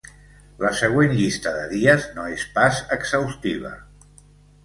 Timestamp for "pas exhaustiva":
2.57-3.75